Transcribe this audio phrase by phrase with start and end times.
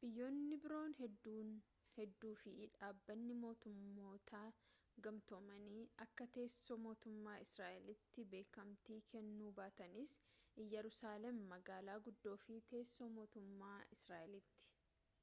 [0.00, 1.10] biyyoonni biroo
[1.98, 4.42] hedduu fi dhabbanni mootummoota
[5.06, 10.16] gamtoomanii akka teessoo mootummaa israa'elitti beekamtii kennuu baatanis
[10.68, 14.74] iyyeruusaalem magaala guddoo fi teessoo mootummaa israa'eliiti